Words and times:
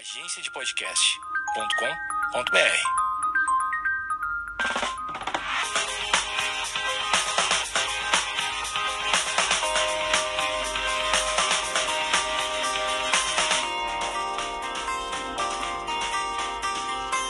agenciadepodcast.com.br. 0.00 2.56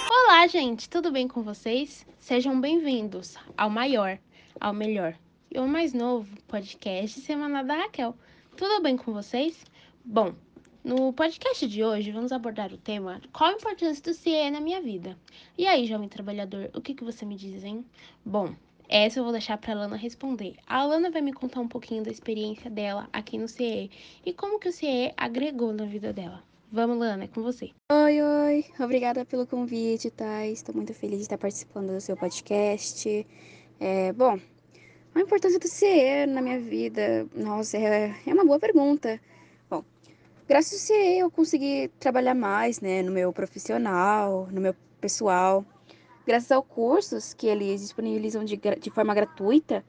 Olá, 0.09 0.46
gente, 0.46 0.89
tudo 0.89 1.11
bem 1.11 1.27
com 1.27 1.43
vocês? 1.43 2.07
Sejam 2.21 2.61
bem-vindos 2.61 3.34
ao 3.57 3.68
maior, 3.68 4.16
ao 4.61 4.73
melhor 4.73 5.18
e 5.50 5.59
ao 5.59 5.66
mais 5.66 5.93
novo 5.93 6.41
podcast 6.46 7.21
Semana 7.21 7.64
da 7.64 7.79
Raquel. 7.79 8.16
Tudo 8.57 8.80
bem 8.80 8.96
com 8.96 9.12
vocês? 9.12 9.64
Bom, 10.05 10.37
no 10.83 11.12
podcast 11.12 11.67
de 11.69 11.85
hoje 11.85 12.11
vamos 12.11 12.33
abordar 12.33 12.73
o 12.73 12.79
tema 12.79 13.21
Qual 13.33 13.51
a 13.51 13.55
importância 13.55 14.03
do 14.03 14.15
CIE 14.15 14.50
na 14.50 14.61
minha 14.61 14.81
vida? 14.81 15.17
E 15.57 15.67
aí, 15.67 15.87
jovem 15.87 16.09
trabalhador, 16.09 16.71
o 16.75 16.81
que, 16.81 16.95
que 16.95 17.04
você 17.04 17.25
me 17.25 17.37
diz, 17.37 17.63
hein? 17.64 17.85
Bom, 18.25 18.54
essa 18.89 19.18
eu 19.18 19.25
vou 19.25 19.32
deixar 19.32 19.59
para 19.59 19.73
a 19.73 19.77
Lana 19.77 19.96
responder. 19.96 20.57
A 20.67 20.82
Lana 20.85 21.11
vai 21.11 21.21
me 21.21 21.32
contar 21.32 21.61
um 21.61 21.68
pouquinho 21.68 22.03
da 22.03 22.11
experiência 22.11 22.71
dela 22.71 23.09
aqui 23.13 23.37
no 23.37 23.46
CIE 23.46 23.90
e 24.25 24.32
como 24.32 24.59
que 24.59 24.68
o 24.68 24.73
CIE 24.73 25.13
agregou 25.17 25.73
na 25.73 25.85
vida 25.85 26.13
dela. 26.13 26.43
Vamos, 26.73 26.99
Lana, 26.99 27.25
é 27.25 27.29
com 27.29 27.43
você. 27.43 27.71
Oi, 27.93 28.23
oi, 28.23 28.65
obrigada 28.79 29.25
pelo 29.25 29.46
convite, 29.46 30.11
tá? 30.11 30.46
Estou 30.46 30.75
muito 30.75 30.95
feliz 30.95 31.18
de 31.18 31.23
estar 31.25 31.39
participando 31.39 31.93
do 31.93 32.01
seu 32.01 32.17
podcast. 32.17 33.27
É, 33.78 34.12
bom, 34.12 34.39
a 35.15 35.20
importância 35.20 35.59
do 35.59 35.69
CIE 35.69 36.27
na 36.27 36.41
minha 36.41 36.59
vida, 36.59 37.27
nossa, 37.34 37.77
é, 37.77 38.15
é 38.27 38.33
uma 38.33 38.45
boa 38.45 38.59
pergunta. 38.59 39.20
Graças 40.50 40.81
CIE 40.81 41.20
eu 41.20 41.31
consegui 41.31 41.92
trabalhar 42.00 42.34
mais, 42.34 42.81
né, 42.81 43.05
no 43.05 43.12
meu 43.12 43.33
profissional, 43.33 44.48
no 44.50 44.61
meu 44.61 44.75
pessoal. 45.00 45.64
Graças 46.27 46.51
aos 46.51 46.67
cursos 46.67 47.33
que 47.33 47.47
eles 47.47 47.81
disponibilizam 47.83 48.45
de, 48.45 48.56
de 48.56 48.91
forma 48.91 49.15
gratuita, 49.15 49.84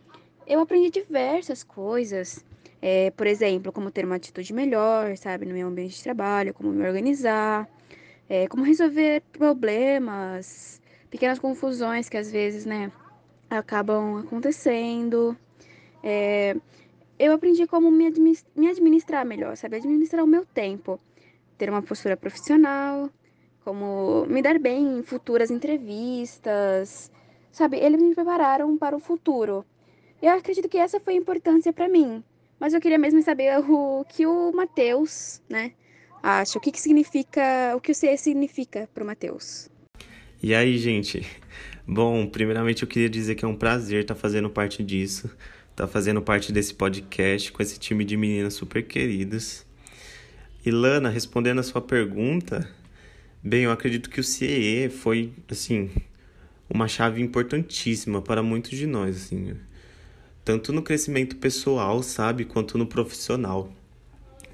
eu 0.46 0.60
aprendi 0.60 0.92
diversas 0.92 1.64
coisas. 1.64 2.46
É, 2.80 3.10
por 3.10 3.26
exemplo, 3.26 3.72
como 3.72 3.90
ter 3.90 4.06
uma 4.06 4.18
atitude 4.18 4.54
melhor, 4.54 5.18
sabe, 5.18 5.48
no 5.48 5.54
meu 5.56 5.68
ambiente 5.68 5.96
de 5.96 6.04
trabalho, 6.04 6.54
como 6.54 6.70
me 6.70 6.88
organizar, 6.88 7.68
é, 8.30 8.48
como 8.48 8.64
resolver 8.64 9.24
problemas, 9.34 10.80
pequenas 11.10 11.40
confusões 11.40 12.08
que 12.08 12.18
às 12.18 12.32
vezes, 12.32 12.68
né, 12.68 12.92
acabam 13.50 14.18
acontecendo. 14.20 15.36
É, 16.04 16.56
eu 17.22 17.34
aprendi 17.34 17.68
como 17.68 17.92
me, 17.92 18.12
me 18.56 18.68
administrar 18.68 19.24
melhor, 19.24 19.56
sabe, 19.56 19.78
administrar 19.78 20.24
o 20.24 20.28
meu 20.28 20.44
tempo, 20.44 21.00
ter 21.56 21.70
uma 21.70 21.82
postura 21.84 22.18
profissional, 22.18 23.12
como 23.64 24.26
me 24.26 24.42
dar 24.42 24.58
bem 24.58 24.98
em 24.98 25.04
futuras 25.04 25.52
entrevistas, 25.52 27.12
sabe, 27.52 27.78
eles 27.78 28.02
me 28.02 28.16
prepararam 28.16 28.76
para 28.76 28.96
o 28.96 29.00
futuro. 29.00 29.64
Eu 30.20 30.32
acredito 30.32 30.68
que 30.68 30.80
essa 30.80 31.00
foi 31.00 31.14
a 31.14 31.18
importância 31.18 31.72
para 31.72 31.88
mim, 31.88 32.24
mas 32.60 32.74
eu 32.74 32.82
queria 32.82 32.98
mesmo 32.98 33.22
saber 33.22 33.60
o 33.70 34.04
que 34.10 34.26
o 34.26 34.52
Matheus, 34.52 35.44
né, 35.48 35.74
acha, 36.24 36.58
o 36.58 36.62
que, 36.62 36.72
que 36.72 36.82
significa, 36.82 37.76
o 37.76 37.80
que 37.80 37.92
o 37.92 37.96
CE 37.96 38.18
significa 38.18 38.90
para 38.92 39.04
o 39.04 39.06
Matheus. 39.06 39.70
E 40.42 40.56
aí, 40.56 40.76
gente? 40.80 41.24
Bom, 41.88 42.26
primeiramente 42.26 42.82
eu 42.82 42.88
queria 42.88 43.10
dizer 43.10 43.36
que 43.36 43.46
é 43.46 43.48
um 43.48 43.56
prazer 43.56 44.02
estar 44.02 44.16
tá 44.16 44.20
fazendo 44.20 44.50
parte 44.50 44.84
disso, 44.84 45.30
tá 45.82 45.88
fazendo 45.88 46.22
parte 46.22 46.52
desse 46.52 46.76
podcast 46.76 47.52
com 47.52 47.64
esse 47.64 47.80
time 47.80 48.06
de 48.06 48.16
meninas 48.16 48.54
super 48.54 48.84
queridas. 48.84 49.66
E 50.64 50.70
Lana, 50.70 51.10
respondendo 51.10 51.58
a 51.58 51.64
sua 51.64 51.82
pergunta, 51.82 52.70
bem, 53.42 53.64
eu 53.64 53.72
acredito 53.72 54.08
que 54.08 54.20
o 54.20 54.24
CEE 54.24 54.90
foi, 54.90 55.34
assim, 55.50 55.90
uma 56.70 56.88
chave 56.88 57.20
importantíssima 57.20 58.22
para 58.22 58.44
muitos 58.44 58.78
de 58.78 58.86
nós, 58.86 59.16
assim 59.16 59.56
tanto 60.46 60.72
no 60.72 60.84
crescimento 60.84 61.36
pessoal, 61.38 62.04
sabe, 62.04 62.46
quanto 62.46 62.78
no 62.78 62.86
profissional. 62.86 63.72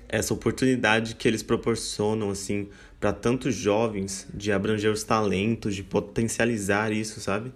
Essa 0.07 0.34
oportunidade 0.34 1.16
que 1.16 1.28
eles 1.28 1.44
proporcionam 1.44 2.30
assim 2.30 2.69
para 3.00 3.12
tantos 3.12 3.53
jovens 3.53 4.28
de 4.34 4.51
abranger 4.51 4.91
os 4.91 5.03
talentos, 5.03 5.75
de 5.75 5.84
potencializar 5.84 6.91
isso, 6.94 7.19
sabe? 7.19 7.51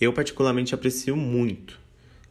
Eu 0.00 0.12
particularmente 0.12 0.74
aprecio 0.74 1.16
muito. 1.16 1.82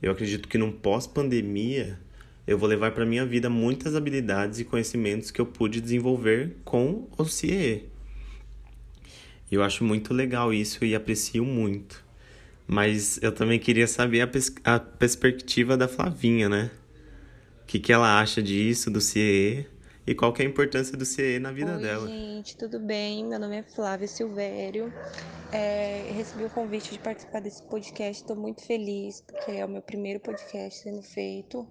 Eu 0.04 0.12
acredito 0.12 0.50
que 0.50 0.58
num 0.58 0.70
pós-pandemia 0.70 1.98
eu 2.46 2.58
vou 2.58 2.68
levar 2.68 2.92
para 2.92 3.06
minha 3.06 3.26
vida 3.26 3.50
muitas 3.50 3.96
habilidades 3.96 4.60
e 4.60 4.66
conhecimentos 4.66 5.32
que 5.32 5.40
eu 5.40 5.46
pude 5.46 5.80
desenvolver 5.80 6.58
com 6.66 7.08
o 7.18 7.24
CIE. 7.24 7.90
Eu 9.50 9.64
acho 9.64 9.86
muito 9.86 10.14
legal 10.14 10.54
isso 10.54 10.84
e 10.84 10.94
aprecio 10.94 11.46
muito. 11.46 12.04
Mas 12.68 13.18
eu 13.24 13.32
também 13.32 13.58
queria 13.58 13.88
saber 13.88 14.20
a, 14.20 14.28
pers 14.28 14.54
a 14.66 14.78
perspectiva 14.78 15.78
da 15.78 15.88
Flavinha, 15.88 16.50
né? 16.50 16.70
O 17.64 17.66
que, 17.66 17.80
que 17.80 17.94
ela 17.94 18.20
acha 18.20 18.44
disso, 18.44 18.92
do 18.92 19.00
CIE, 19.00 19.66
e 20.06 20.14
qual 20.14 20.34
que 20.34 20.42
é 20.42 20.46
a 20.46 20.50
importância 20.50 20.98
do 20.98 21.06
CIE 21.06 21.40
na 21.40 21.54
vida 21.54 21.78
Oi, 21.78 21.82
dela. 21.82 22.08
gente, 22.10 22.58
tudo 22.58 22.78
bem? 22.78 23.26
Meu 23.26 23.40
nome 23.40 23.56
é 23.56 23.64
Flávia 23.64 24.08
Silvério. 24.08 24.92
É, 25.56 26.12
recebi 26.14 26.46
o 26.46 26.50
convite 26.50 26.90
de 26.90 26.98
participar 26.98 27.40
desse 27.40 27.62
podcast, 27.62 28.24
estou 28.24 28.36
muito 28.36 28.66
feliz, 28.66 29.22
porque 29.22 29.52
é 29.52 29.64
o 29.64 29.70
meu 29.70 29.84
primeiro 29.84 30.20
podcast 30.20 30.80
sendo 30.80 31.04
feito. 31.04 31.68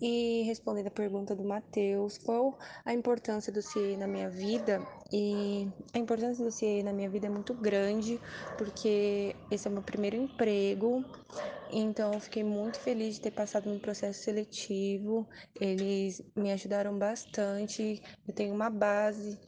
E 0.00 0.42
respondendo 0.46 0.88
a 0.88 0.90
pergunta 0.90 1.36
do 1.36 1.44
Matheus, 1.44 2.18
qual 2.18 2.58
a 2.84 2.92
importância 2.92 3.52
do 3.52 3.62
CIE 3.62 3.96
na 3.96 4.08
minha 4.08 4.28
vida? 4.28 4.84
E 5.12 5.68
a 5.94 5.98
importância 5.98 6.44
do 6.44 6.50
CIE 6.50 6.82
na 6.82 6.92
minha 6.92 7.08
vida 7.08 7.28
é 7.28 7.30
muito 7.30 7.54
grande, 7.54 8.18
porque 8.58 9.36
esse 9.48 9.68
é 9.68 9.70
o 9.70 9.74
meu 9.74 9.82
primeiro 9.82 10.16
emprego, 10.16 11.04
então 11.72 12.12
eu 12.12 12.20
fiquei 12.20 12.42
muito 12.42 12.80
feliz 12.80 13.14
de 13.14 13.20
ter 13.20 13.30
passado 13.30 13.72
no 13.72 13.78
processo 13.78 14.24
seletivo. 14.24 15.28
Eles 15.60 16.22
me 16.34 16.50
ajudaram 16.52 16.98
bastante. 16.98 18.02
Eu 18.26 18.34
tenho 18.34 18.54
uma 18.54 18.68
base 18.68 19.38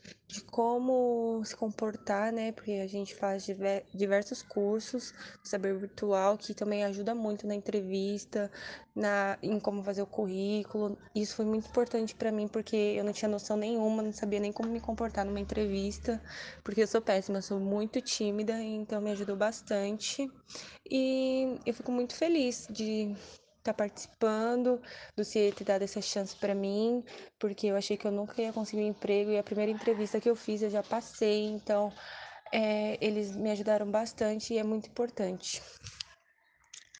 como 0.40 1.42
se 1.44 1.54
comportar, 1.56 2.32
né? 2.32 2.52
Porque 2.52 2.72
a 2.72 2.86
gente 2.86 3.14
faz 3.14 3.46
diversos 3.92 4.42
cursos 4.42 5.12
de 5.42 5.48
saber 5.48 5.76
virtual 5.76 6.38
que 6.38 6.54
também 6.54 6.84
ajuda 6.84 7.14
muito 7.14 7.46
na 7.46 7.54
entrevista, 7.54 8.50
na 8.94 9.38
em 9.42 9.58
como 9.60 9.82
fazer 9.82 10.02
o 10.02 10.06
currículo. 10.06 10.96
Isso 11.14 11.36
foi 11.36 11.44
muito 11.44 11.68
importante 11.68 12.14
para 12.14 12.32
mim 12.32 12.48
porque 12.48 12.76
eu 12.76 13.04
não 13.04 13.12
tinha 13.12 13.28
noção 13.28 13.56
nenhuma, 13.56 14.02
não 14.02 14.12
sabia 14.12 14.40
nem 14.40 14.52
como 14.52 14.70
me 14.70 14.80
comportar 14.80 15.24
numa 15.24 15.40
entrevista, 15.40 16.22
porque 16.64 16.82
eu 16.82 16.86
sou 16.86 17.00
péssima, 17.00 17.42
sou 17.42 17.60
muito 17.60 18.00
tímida, 18.00 18.60
então 18.62 19.00
me 19.00 19.10
ajudou 19.10 19.36
bastante. 19.36 20.30
E 20.90 21.58
eu 21.66 21.74
fico 21.74 21.92
muito 21.92 22.14
feliz 22.14 22.66
de 22.70 23.14
tá 23.62 23.72
participando, 23.72 24.80
do 25.16 25.24
CIE 25.24 25.52
ter 25.52 25.64
dado 25.64 25.82
essa 25.82 26.00
chance 26.00 26.34
para 26.36 26.54
mim, 26.54 27.04
porque 27.38 27.68
eu 27.68 27.76
achei 27.76 27.96
que 27.96 28.06
eu 28.06 28.12
nunca 28.12 28.40
ia 28.42 28.52
conseguir 28.52 28.82
um 28.82 28.88
emprego 28.88 29.30
e 29.30 29.38
a 29.38 29.42
primeira 29.42 29.70
entrevista 29.70 30.20
que 30.20 30.28
eu 30.28 30.36
fiz 30.36 30.62
eu 30.62 30.70
já 30.70 30.82
passei, 30.82 31.44
então 31.46 31.92
é, 32.52 32.98
eles 33.00 33.34
me 33.36 33.50
ajudaram 33.50 33.90
bastante 33.90 34.52
e 34.54 34.58
é 34.58 34.64
muito 34.64 34.88
importante. 34.88 35.62